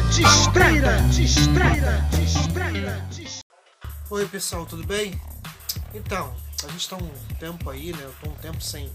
[0.00, 3.42] distraída, distraída, distraída, distraída.
[4.10, 5.20] Oi pessoal, tudo bem?
[5.94, 6.34] Então,
[6.64, 8.02] a gente tá um tempo aí, né?
[8.02, 8.90] Eu tô um tempo sem,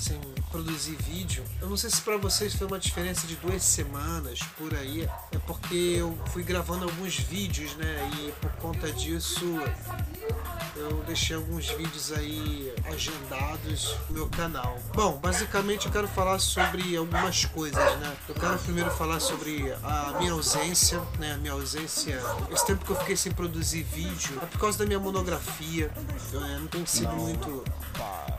[0.00, 0.18] sem
[0.50, 1.44] produzir vídeo.
[1.60, 5.02] Eu não sei se para vocês foi uma diferença de duas semanas por aí.
[5.32, 8.10] É porque eu fui gravando alguns vídeos, né?
[8.18, 9.60] E por conta disso
[10.76, 14.78] eu deixei alguns vídeos aí agendados no meu canal.
[14.94, 18.16] Bom, basicamente eu quero falar sobre algumas coisas, né?
[18.28, 21.34] Eu quero primeiro falar sobre a minha ausência, né?
[21.34, 22.20] A minha ausência,
[22.50, 25.90] esse tempo que eu fiquei sem produzir vídeo, é por causa da minha monografia.
[26.32, 27.64] Eu, é, não tem sido muito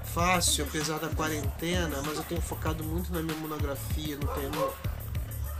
[0.05, 4.69] fácil, apesar da quarentena, mas eu tenho focado muito na minha monografia, no tema.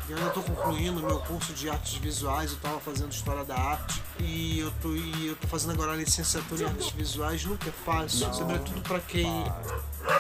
[0.10, 4.02] Eu ainda estou concluindo meu curso de artes visuais, eu estava fazendo história da arte
[4.20, 7.72] e eu tô, e eu tô fazendo agora a licenciatura em artes visuais, nunca é
[7.72, 9.46] fácil, sobretudo para quem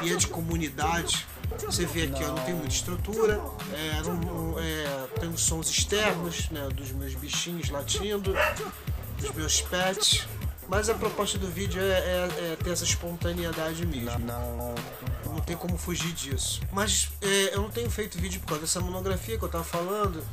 [0.02, 1.27] é de comunidade.
[1.66, 3.41] Você vê aqui, eu não tem muita estrutura,
[3.73, 8.33] é, não, é, os sons externos né, dos meus bichinhos latindo,
[9.19, 10.25] dos meus pets.
[10.72, 14.19] Mas a proposta do vídeo é, é, é ter essa espontaneidade mesmo.
[14.19, 14.73] Não,
[15.25, 16.61] não tem como fugir disso.
[16.72, 20.25] Mas é, eu não tenho feito vídeo por causa dessa monografia que eu tava falando.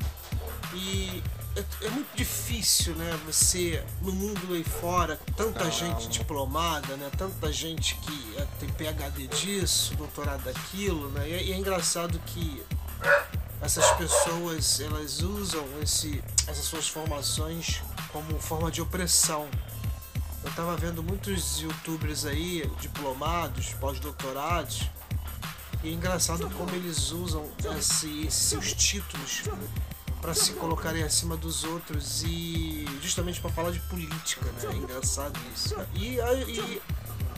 [0.72, 1.24] E
[1.56, 3.18] é, é muito difícil, né?
[3.26, 7.10] Você, no mundo aí fora, tanta gente diplomada, né?
[7.18, 11.28] Tanta gente que é, tem PhD disso, doutorado daquilo, né?
[11.28, 12.62] E, é, e é engraçado que
[13.60, 19.48] essas pessoas elas usam esse, essas suas formações como forma de opressão
[20.44, 24.88] eu tava vendo muitos youtubers aí, diplomados, pós-doutorados,
[25.82, 29.44] e é engraçado como eles usam esse, esses seus títulos
[30.20, 34.72] para se colocarem acima dos outros e justamente para falar de política, né?
[34.72, 35.76] É engraçado isso.
[35.94, 36.82] E, e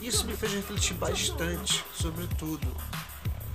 [0.07, 2.67] isso me fez refletir bastante sobre tudo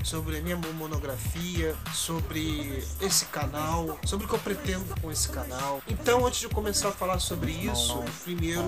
[0.07, 5.83] sobre a minha monografia, sobre esse canal, sobre o que eu pretendo com esse canal.
[5.89, 8.63] Então, antes de começar a falar sobre isso, primeiro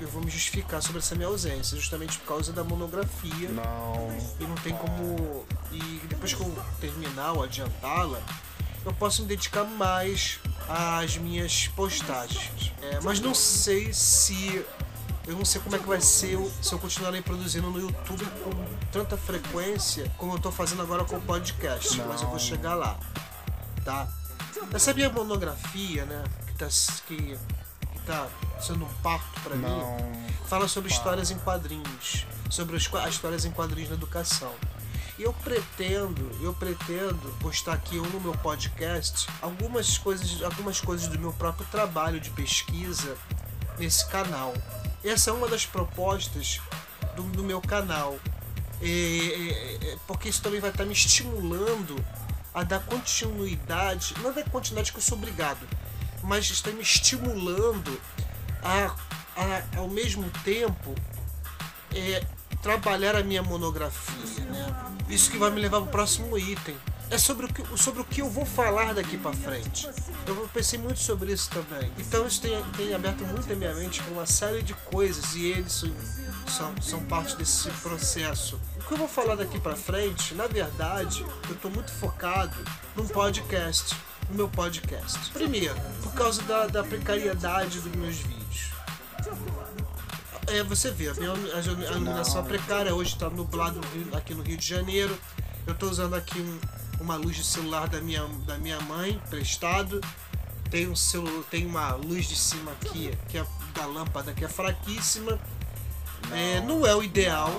[0.00, 3.50] eu, vou me justificar sobre essa minha ausência, justamente por causa da monografia.
[3.50, 4.08] Não.
[4.40, 5.44] E não tem como.
[5.70, 8.20] E depois que eu terminar ou adiantá-la,
[8.82, 12.72] eu posso me dedicar mais às minhas postagens.
[12.80, 14.64] É, mas não sei se
[15.26, 18.50] eu não sei como é que vai ser se eu continuarem produzindo no YouTube com
[18.90, 22.08] tanta frequência como eu estou fazendo agora com o podcast, não.
[22.08, 22.98] mas eu vou chegar lá,
[23.84, 24.08] tá?
[24.72, 26.66] Essa minha monografia, né, que tá,
[27.06, 28.28] que, que tá
[28.60, 29.82] sendo um parto para mim,
[30.48, 34.52] fala sobre histórias em quadrinhos, sobre as, as histórias em quadrinhos na educação.
[35.18, 41.18] E eu pretendo, eu pretendo postar aqui no meu podcast algumas coisas, algumas coisas do
[41.18, 43.16] meu próprio trabalho de pesquisa
[43.78, 44.54] nesse canal.
[45.04, 46.60] Essa é uma das propostas
[47.16, 48.18] do, do meu canal.
[48.80, 51.96] É, é, é, porque isso também vai estar me estimulando
[52.54, 55.66] a dar continuidade, não dar continuidade que eu sou obrigado,
[56.22, 58.00] mas está me estimulando
[58.62, 58.94] a,
[59.36, 60.94] a ao mesmo tempo
[61.94, 62.24] é,
[62.60, 64.44] trabalhar a minha monografia.
[64.44, 64.94] Né?
[65.08, 66.76] Isso que vai me levar para o próximo item
[67.12, 69.86] é sobre o que, sobre o que eu vou falar daqui para frente.
[70.26, 71.92] Eu pensei muito sobre isso também.
[71.98, 75.44] Então isso tem, tem aberto muito a minha mente para uma série de coisas e
[75.44, 75.84] eles
[76.46, 78.58] são, são parte desse processo.
[78.76, 82.56] O que eu vou falar daqui para frente, na verdade, eu estou muito focado
[82.96, 83.94] num podcast,
[84.30, 85.18] no meu podcast.
[85.32, 88.72] Primeiro, por causa da, da precariedade dos meus vídeos.
[90.46, 93.80] É, você vê, a minha a iluminação precária hoje está nublado
[94.14, 95.16] aqui no Rio de Janeiro.
[95.66, 100.00] Eu estou usando aqui um, uma luz de celular da minha, da minha mãe, prestado.
[100.70, 104.48] Tem, um celular, tem uma luz de cima aqui, que é da lâmpada, que é
[104.48, 105.38] fraquíssima.
[106.28, 107.50] Não, é, não é o ideal.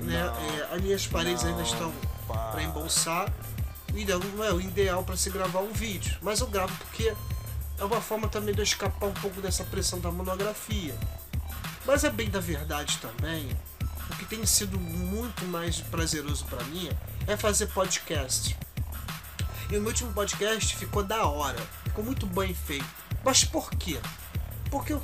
[0.00, 0.16] Né?
[0.16, 1.92] É, as minhas paredes ainda estão
[2.26, 3.32] para embolsar.
[4.34, 6.16] Não é o ideal para se gravar um vídeo.
[6.22, 7.14] Mas eu gravo porque
[7.78, 10.96] é uma forma também de eu escapar um pouco dessa pressão da monografia.
[11.84, 13.50] Mas é bem da verdade também.
[14.10, 16.90] O que tem sido muito mais prazeroso para mim
[17.26, 18.56] é fazer podcast.
[19.70, 22.84] E o meu último podcast ficou da hora, ficou muito bem feito.
[23.24, 24.00] Mas por quê?
[24.68, 25.00] Por que eu,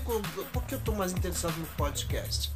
[0.52, 2.50] por que eu tô mais interessado no podcast?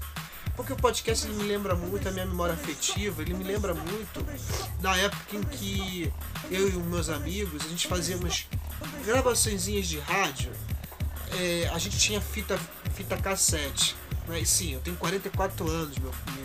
[0.56, 4.26] Porque o podcast ele me lembra muito a minha memória afetiva, ele me lembra muito
[4.80, 6.12] da época em que
[6.50, 8.48] eu e os meus amigos, a gente fazíamos
[9.06, 10.52] gravações de rádio,
[11.38, 12.58] é, a gente tinha fita,
[12.92, 13.94] fita cassete.
[14.26, 14.40] Né?
[14.40, 16.39] E sim, eu tenho 44 anos, meu filho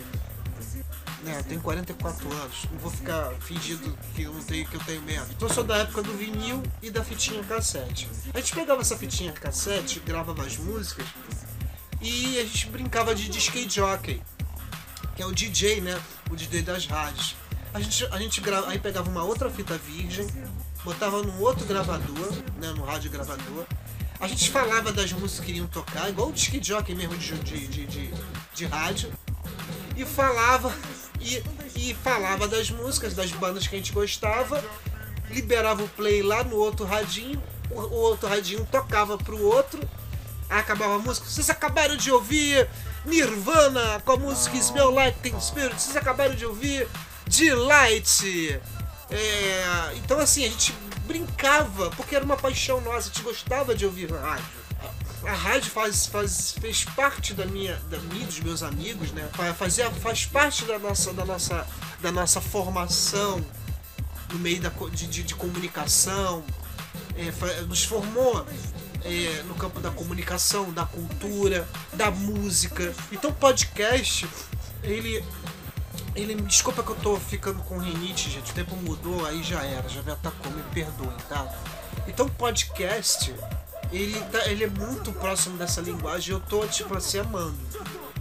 [1.26, 4.80] né, eu tenho 44 anos, não vou ficar fingindo que eu não tenho que eu
[4.80, 5.28] tenho menos.
[5.30, 8.08] Então eu sou da época do vinil e da fitinha cassete.
[8.32, 11.04] A gente pegava essa fitinha cassete, gravava as músicas
[12.00, 14.22] e a gente brincava de disc jockey,
[15.16, 16.00] que é o DJ, né?
[16.30, 17.34] O DJ das rádios.
[17.74, 20.26] A gente, a gente grava, aí pegava uma outra fita virgem,
[20.84, 23.66] botava num outro gravador, né, no rádio gravador.
[24.20, 27.66] A gente falava das músicas que iriam tocar, igual o disc jockey mesmo de, de,
[27.66, 28.14] de, de,
[28.54, 29.12] de rádio.
[29.96, 30.72] E falava,
[31.26, 34.64] e, e falava das músicas, das bandas que a gente gostava,
[35.30, 39.80] liberava o play lá no outro radinho, o, o outro radinho tocava pro outro,
[40.48, 41.28] acabava a música.
[41.28, 42.68] Vocês acabaram de ouvir
[43.04, 46.88] Nirvana com a música Smell Like Teen Spirit, vocês acabaram de ouvir
[47.26, 48.60] Delight.
[49.10, 50.72] É, então assim, a gente
[51.06, 54.65] brincava, porque era uma paixão nossa, a gente gostava de ouvir rádio.
[55.26, 59.28] A rádio faz, faz, fez parte da minha, da minha, dos meus amigos, né?
[59.58, 61.66] Fazia, faz parte da nossa, da nossa,
[62.00, 63.44] da nossa formação
[64.32, 66.44] no meio da, de, de, de comunicação,
[67.16, 68.46] é, nos formou
[69.04, 72.94] é, no campo da comunicação, da cultura, da música.
[73.10, 74.28] Então podcast,
[74.82, 75.24] ele.
[76.14, 78.50] Ele, desculpa que eu tô ficando com rinite, gente.
[78.50, 81.46] O tempo mudou, aí já era, já me atacou, me perdoem, tá?
[82.08, 83.34] Então podcast,
[83.92, 86.34] ele, tá, ele é muito próximo dessa linguagem.
[86.34, 87.56] Eu tô, tipo assim, amando.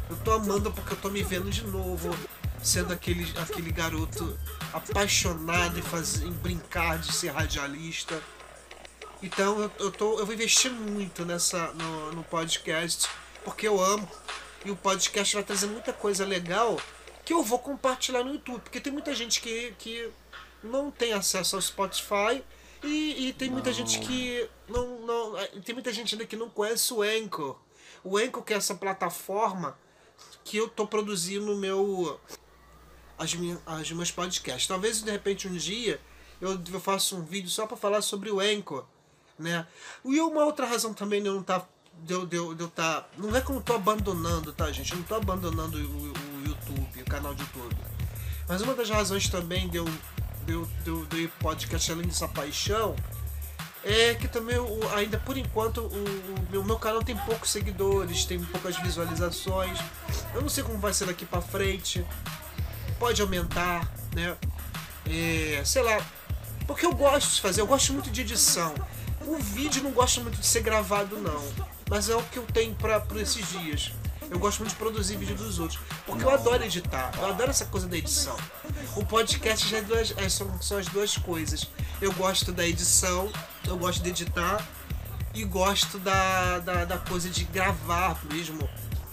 [0.09, 2.15] Eu tô amando porque eu tô me vendo de novo,
[2.62, 4.38] sendo aquele, aquele garoto
[4.71, 8.21] apaixonado em, fazer, em brincar de ser radialista.
[9.21, 13.09] Então eu, eu, tô, eu vou investir muito nessa, no, no podcast,
[13.44, 14.07] porque eu amo.
[14.63, 16.77] E o podcast vai trazer muita coisa legal
[17.23, 18.62] que eu vou compartilhar no YouTube.
[18.62, 20.09] Porque tem muita gente que, que
[20.63, 22.44] não tem acesso ao Spotify
[22.83, 23.77] e, e tem muita não.
[23.77, 25.34] gente que não, não.
[25.62, 27.57] Tem muita gente ainda que não conhece o Anchor.
[28.04, 29.78] O Anchor que é essa plataforma
[30.44, 32.19] que eu tô produzindo meu.
[33.18, 34.68] As, minhas, as podcasts.
[34.68, 36.02] Talvez de repente um dia
[36.42, 38.86] eu, faça um vídeo só para falar sobre o Anchor.
[39.38, 39.66] Né?
[40.04, 41.66] E uma outra razão também de eu não tá.
[41.98, 44.69] De eu, de eu, de eu tá, não é que eu não tô abandonando, tá,
[44.69, 44.92] gente?
[44.92, 47.74] Eu não tô abandonando o, o YouTube, o canal de YouTube.
[48.50, 49.86] Mas uma das razões também de eu
[50.46, 52.96] do, do, do podcast Além dessa Paixão
[53.86, 54.58] é que também
[54.96, 59.78] ainda por enquanto o, o, meu canal tem poucos seguidores, tem poucas visualizações.
[60.34, 62.04] Eu não sei como vai ser daqui para frente.
[62.98, 64.36] Pode aumentar, né?
[65.08, 66.04] É, sei lá.
[66.66, 68.74] Porque eu gosto de fazer, eu gosto muito de edição.
[69.22, 71.44] O vídeo não gosto muito de ser gravado não,
[71.88, 73.92] mas é o que eu tenho para esses dias.
[74.32, 75.80] Eu gosto muito de produzir vídeo dos outros.
[76.06, 77.12] Porque eu adoro editar.
[77.20, 78.36] Eu adoro essa coisa da edição.
[78.96, 81.70] O podcast já é duas, é, são, são as duas coisas.
[82.02, 83.32] Eu gosto da edição,
[83.67, 84.65] eu gosto de editar
[85.33, 88.69] e gosto da, da, da coisa de gravar mesmo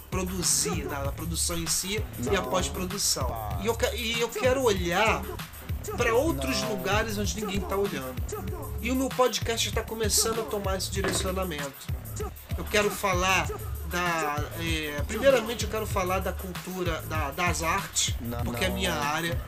[0.09, 3.27] produzir, da, produção em si e a pós-produção.
[3.61, 5.23] E eu, e eu quero olhar
[5.97, 8.15] para outros lugares onde ninguém está olhando.
[8.79, 11.87] E o meu podcast está começando a tomar esse direcionamento.
[12.55, 13.47] Eu quero falar
[13.87, 14.45] da.
[14.59, 18.15] É, primeiramente, eu quero falar da cultura, da, das artes,
[18.45, 19.41] porque é a minha área.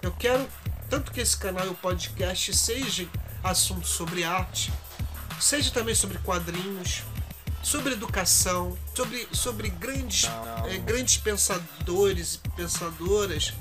[0.00, 0.46] Eu quero
[0.88, 3.08] tanto que esse canal e o podcast seja
[3.42, 4.72] assunto sobre arte,
[5.40, 7.02] seja também sobre quadrinhos,
[7.62, 10.28] sobre educação, sobre, sobre grandes,
[10.68, 13.52] é, grandes pensadores e pensadoras,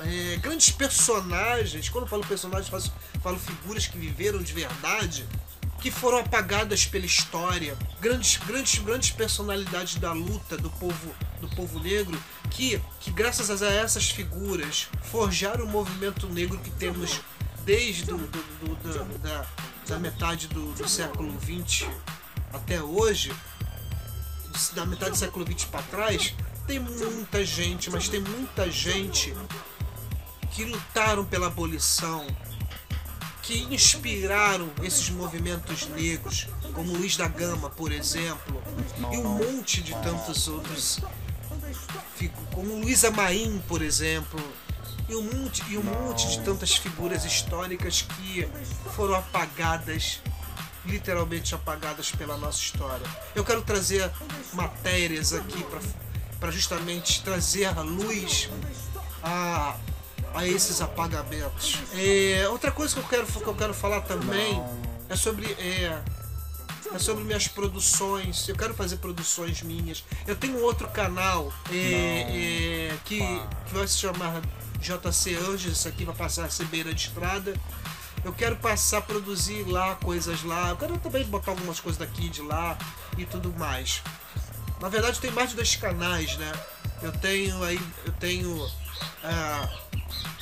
[0.00, 1.88] é, grandes personagens.
[1.88, 2.82] Quando eu falo personagens, falo,
[3.22, 5.26] falo figuras que viveram de verdade
[5.80, 11.78] que foram apagadas pela história, grandes, grandes, grandes personalidades da luta do povo, do povo
[11.78, 12.18] negro,
[12.50, 17.20] que, que graças a essas figuras forjaram o movimento negro que temos
[17.68, 18.42] desde do, do,
[18.76, 19.46] do, da,
[19.86, 21.86] da, metade do, século XX
[22.50, 23.30] até hoje,
[24.74, 26.34] da metade do século XX para trás,
[26.66, 29.36] tem muita gente, mas tem muita gente
[30.52, 32.26] que lutaram pela abolição,
[33.42, 38.62] que inspiraram esses movimentos negros, como Luiz da Gama, por exemplo,
[39.12, 41.00] e um monte de tantos outros,
[42.50, 44.40] como Luísa Maim, por exemplo,
[45.08, 48.48] e um monte, e um monte de tantas figuras históricas que
[48.94, 50.20] foram apagadas
[50.84, 53.06] literalmente apagadas pela nossa história.
[53.34, 54.10] Eu quero trazer
[54.52, 55.64] matérias aqui
[56.40, 58.48] para justamente trazer à luz
[59.22, 59.76] a
[60.34, 61.78] a esses apagamentos.
[61.94, 64.62] É, outra coisa que eu quero, que eu quero falar também
[65.08, 65.46] é sobre.
[65.52, 66.00] É,
[66.94, 68.48] é sobre minhas produções.
[68.48, 70.04] Eu quero fazer produções minhas.
[70.26, 74.40] Eu tenho outro canal é, é, que, que vai se chamar
[74.80, 75.86] JC Anjos.
[75.86, 77.54] Aqui vai passar a ser beira de estrada.
[78.24, 80.70] Eu quero passar a produzir lá coisas lá.
[80.70, 82.76] Eu quero também botar algumas coisas daqui de lá
[83.16, 84.02] e tudo mais.
[84.80, 86.52] Na verdade, tem mais de dois canais, né?
[87.02, 88.68] Eu tenho aí, eu tenho
[89.22, 89.68] ah,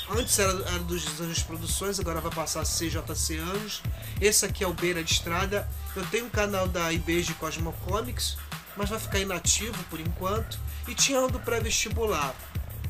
[0.09, 3.83] Antes era, era dos Anjos Produções, agora vai passar a ser JC Anjos.
[4.21, 5.69] Esse aqui é o Beira de Estrada.
[5.97, 8.37] Eu tenho um canal da IBEJ Cosmo Comics,
[8.77, 10.61] mas vai ficar inativo por enquanto.
[10.87, 12.35] E tinha um do pré-vestibular,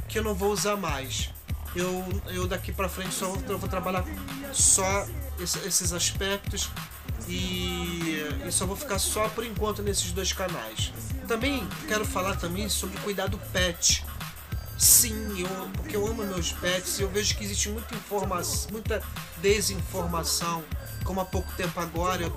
[0.08, 1.30] que eu não vou usar mais.
[1.76, 4.04] Eu, eu daqui para frente só vou, vou trabalhar
[4.52, 5.06] só
[5.38, 6.70] esse, esses aspectos
[7.28, 10.92] e, e só vou ficar só por enquanto nesses dois canais.
[11.28, 14.04] Também quero falar também sobre cuidado pet.
[14.78, 19.02] Sim, eu, porque eu amo meus pets e eu vejo que existe muita informação, muita
[19.40, 20.62] desinformação,
[21.02, 22.30] como há pouco tempo agora, eu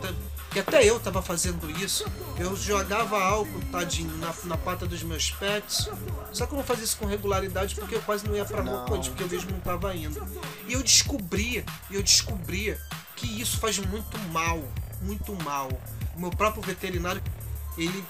[0.52, 2.06] que até eu estava fazendo isso.
[2.38, 5.90] Eu jogava álcool, tadinho, na, na pata dos meus pets.
[6.32, 8.86] Só que eu não fazia isso com regularidade porque eu quase não ia pra rua
[8.86, 10.26] porque eu mesmo não estava indo.
[10.68, 12.80] E eu descobria, eu descobria
[13.16, 14.64] que isso faz muito mal,
[15.02, 15.70] muito mal.
[16.16, 17.22] O meu próprio veterinário,
[17.78, 18.04] ele,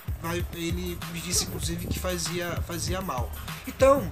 [0.54, 3.32] ele me disse inclusive que fazia, fazia mal.
[3.68, 4.08] Então,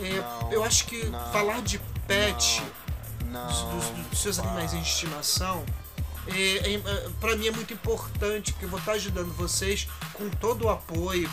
[0.00, 2.62] é, eu acho que falar de pet,
[3.24, 5.64] dos, dos, dos seus animais em estimação,
[6.28, 10.64] é, é, para mim é muito importante, porque eu vou estar ajudando vocês com todo
[10.64, 11.30] o apoio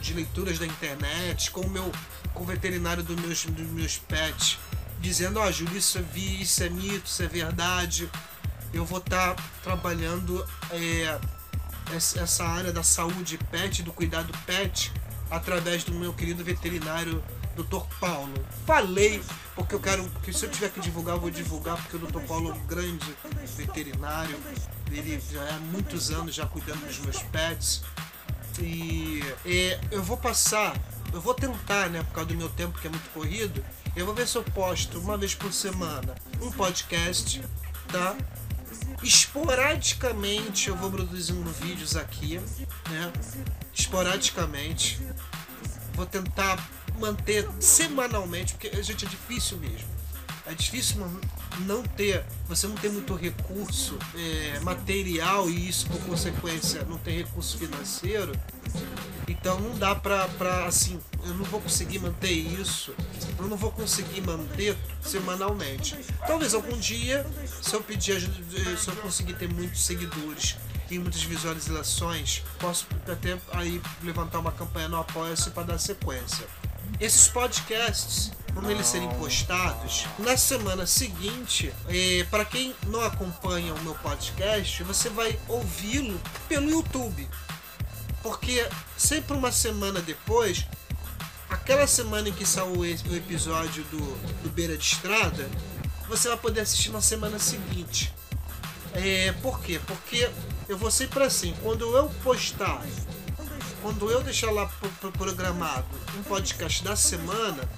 [0.00, 1.90] de leituras da internet, com o meu
[2.32, 4.58] com o veterinário dos meus, dos meus pets,
[5.00, 8.10] dizendo, ó, oh, isso é, isso é mito, isso é verdade.
[8.74, 11.18] Eu vou estar trabalhando é,
[11.94, 14.92] essa área da saúde pet, do cuidado pet,
[15.30, 17.22] através do meu querido veterinário
[17.56, 17.84] Dr.
[17.98, 18.32] Paulo.
[18.66, 19.22] Falei,
[19.54, 20.08] porque eu quero.
[20.22, 22.20] que se eu tiver que divulgar, eu vou divulgar, porque o Dr.
[22.20, 23.06] Paulo é um grande
[23.56, 24.38] veterinário.
[24.90, 27.82] Ele já há muitos anos já cuidando dos meus pets.
[28.60, 30.74] E, e eu vou passar,
[31.12, 33.62] eu vou tentar, né, por causa do meu tempo que é muito corrido,
[33.94, 37.42] eu vou ver se eu posto uma vez por semana um podcast,
[37.88, 38.16] tá?
[39.02, 42.38] Esporadicamente eu vou produzindo vídeos aqui,
[42.90, 43.12] né?
[43.72, 45.00] Esporadicamente.
[45.94, 46.58] Vou tentar
[46.98, 49.95] manter semanalmente, porque, gente, é difícil mesmo.
[50.46, 51.04] É difícil
[51.60, 57.24] não ter, você não ter muito recurso é, material e isso, por consequência, não ter
[57.24, 58.32] recurso financeiro.
[59.28, 62.94] Então não dá pra, pra, assim, eu não vou conseguir manter isso,
[63.36, 65.96] eu não vou conseguir manter semanalmente.
[66.26, 67.26] Talvez algum dia,
[67.60, 70.56] se eu pedir se eu conseguir ter muitos seguidores
[70.88, 76.46] e muitas visualizações, posso até aí levantar uma campanha no Apoia-se para dar sequência.
[76.98, 83.82] Esses podcasts, quando eles serem postados, na semana seguinte, é, para quem não acompanha o
[83.82, 87.28] meu podcast, você vai ouvi-lo pelo YouTube.
[88.22, 88.66] Porque
[88.96, 90.66] sempre uma semana depois,
[91.50, 93.98] aquela semana em que saiu o episódio do,
[94.42, 95.48] do Beira de Estrada,
[96.08, 98.12] você vai poder assistir na semana seguinte.
[98.94, 99.78] É, por quê?
[99.86, 100.30] Porque
[100.68, 102.82] eu vou sempre assim, quando eu postar
[103.82, 104.70] quando eu deixar lá
[105.16, 105.86] programado
[106.18, 107.68] um podcast da semana,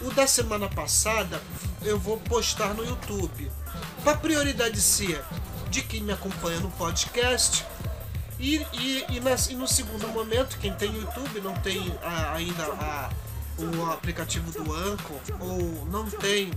[0.00, 1.40] o da semana passada
[1.82, 3.50] eu vou postar no YouTube.
[4.02, 5.22] Para prioridade ser
[5.70, 7.64] de quem me acompanha no podcast.
[8.38, 12.64] E, e, e, nas, e no segundo momento, quem tem YouTube não tem a, ainda
[12.64, 13.10] a,
[13.58, 16.50] o aplicativo do Anchor ou não tem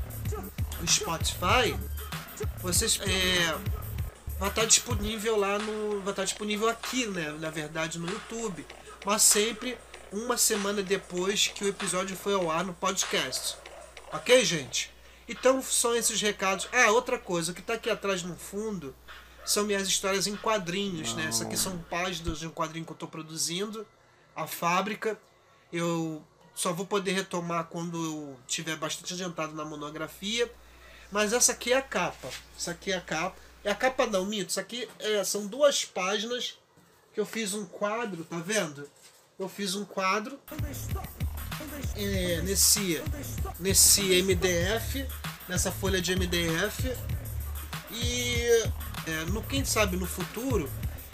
[0.82, 1.76] o Spotify,
[2.62, 3.56] vocês é,
[4.40, 6.02] vai estar disponível lá no.
[6.02, 7.32] Vai estar disponível aqui, né?
[7.40, 8.66] Na verdade, no YouTube.
[9.06, 9.78] Mas sempre
[10.12, 13.58] uma semana depois que o episódio foi ao ar no podcast.
[14.12, 14.92] Ok, gente?
[15.28, 16.68] Então são esses recados.
[16.72, 18.96] Ah, outra coisa, o que está aqui atrás no fundo
[19.46, 21.26] são minhas histórias em quadrinhos, né?
[21.26, 23.86] Essas aqui são páginas de um quadrinho que eu estou produzindo,
[24.36, 25.18] a fábrica.
[25.72, 26.24] Eu
[26.54, 30.52] só vou poder retomar quando eu tiver bastante adiantado na monografia.
[31.12, 32.30] Mas essa aqui é a capa.
[32.58, 33.36] Essa aqui é a capa.
[33.64, 34.50] É a capa não, mito.
[34.50, 36.58] Isso aqui é, são duas páginas
[37.14, 38.90] que eu fiz um quadro, tá vendo?
[39.40, 40.40] Eu fiz um quadro
[41.96, 43.02] é, nesse,
[43.60, 45.08] nesse MDF,
[45.48, 46.96] nessa folha de MDF.
[47.92, 48.42] E
[49.08, 50.70] é, no, quem sabe no futuro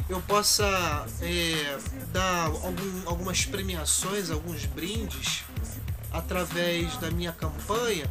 [0.07, 1.77] eu possa é,
[2.11, 5.43] dar algum, algumas premiações, alguns brindes
[6.11, 8.09] através da minha campanha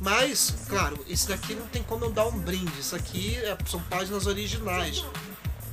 [0.00, 2.78] mas, claro, esse daqui não tem como eu dar um brinde.
[2.78, 5.04] Isso aqui é, são páginas originais.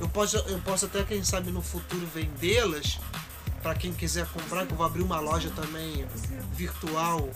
[0.00, 2.98] Eu posso, eu posso até, quem sabe, no futuro vendê-las
[3.62, 6.06] para quem quiser comprar, que eu vou abrir uma loja também
[6.54, 7.28] virtual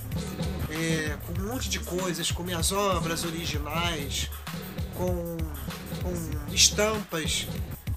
[0.70, 4.30] é, com um monte de coisas, com minhas obras originais,
[4.96, 5.36] com,
[6.02, 7.46] com estampas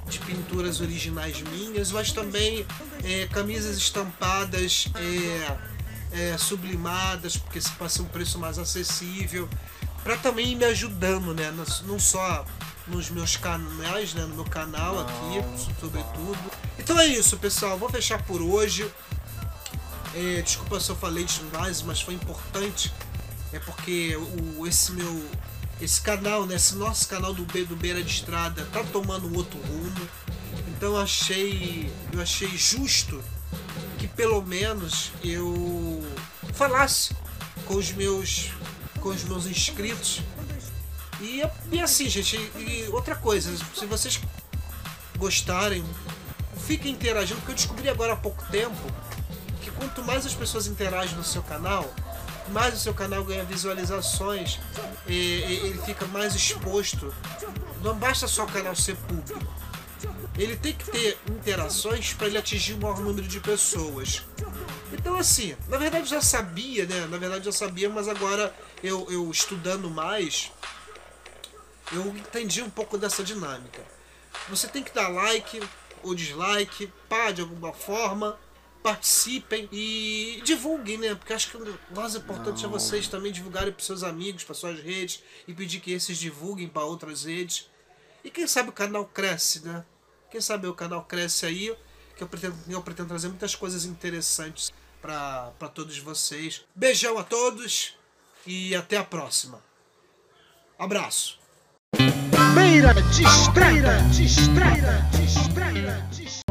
[0.08, 2.66] de pinturas originais minhas, mas também
[3.04, 4.88] é, camisas estampadas.
[4.96, 5.75] É,
[6.16, 9.50] é, sublimadas, porque se passa um preço mais acessível,
[10.04, 11.54] para também ir me ajudando, né?
[11.86, 12.46] Não só
[12.88, 14.22] nos meus canais, né?
[14.24, 16.40] No meu canal aqui, sobretudo.
[16.80, 17.78] Então é isso, pessoal.
[17.78, 18.90] Vou fechar por hoje.
[20.14, 22.94] É, desculpa se eu falei demais, mas foi importante.
[23.52, 25.30] É porque o, esse meu.
[25.82, 26.56] Esse canal, né?
[26.56, 30.10] Esse nosso canal do, do Beira de Estrada tá tomando um outro rumo.
[30.70, 31.92] Então eu achei.
[32.14, 33.22] Eu achei justo
[33.98, 35.95] que pelo menos eu
[36.56, 37.16] falasse
[37.66, 38.52] com os meus
[39.00, 40.22] com os meus inscritos.
[41.22, 44.20] E, e assim, gente, e outra coisa, se vocês
[45.18, 45.86] gostarem,
[46.66, 48.76] fiquem interagindo, porque eu descobri agora há pouco tempo
[49.62, 51.94] que quanto mais as pessoas interagem no seu canal,
[52.50, 54.60] mais o seu canal ganha visualizações,
[55.08, 57.14] e, e, ele fica mais exposto.
[57.82, 59.54] Não basta só o canal ser público.
[60.38, 64.24] Ele tem que ter interações para ele atingir o maior número de pessoas.
[64.94, 67.08] Então assim, na verdade já sabia, né?
[67.08, 70.52] Na verdade já sabia, mas agora eu, eu estudando mais,
[71.92, 73.84] eu entendi um pouco dessa dinâmica.
[74.50, 75.62] Você tem que dar like
[76.04, 78.38] ou dislike, pá, de alguma forma,
[78.84, 81.16] participem e divulguem, né?
[81.16, 82.70] Porque acho que o mais importante Não.
[82.70, 86.68] é vocês também divulgarem para seus amigos, para suas redes e pedir que esses divulguem
[86.68, 87.68] para outras redes.
[88.24, 89.84] E quem sabe o canal cresce, né?
[90.30, 91.76] Quem sabe o canal cresce aí,
[92.16, 96.66] que eu pretendo, eu pretendo trazer muitas coisas interessantes para todos vocês.
[96.74, 97.94] Beijão a todos
[98.48, 99.62] e até a próxima.
[100.80, 101.38] Abraço.
[102.54, 106.46] Beira, distraira, distraira, distraira, distraira.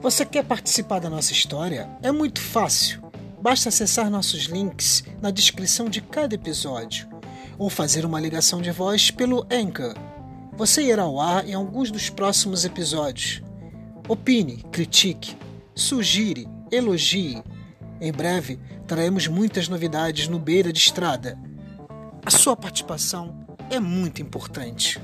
[0.00, 1.88] Você quer participar da nossa história?
[2.02, 3.02] É muito fácil.
[3.40, 7.13] Basta acessar nossos links na descrição de cada episódio
[7.58, 9.94] ou fazer uma ligação de voz pelo Anchor.
[10.56, 13.42] Você irá ao ar em alguns dos próximos episódios.
[14.08, 15.36] Opine, critique,
[15.74, 17.42] sugire, elogie.
[18.00, 21.38] Em breve traremos muitas novidades no Beira de Estrada.
[22.24, 25.00] A sua participação é muito importante.